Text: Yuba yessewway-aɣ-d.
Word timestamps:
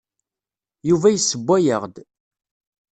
Yuba 0.89 1.07
yessewway-aɣ-d. 1.11 1.95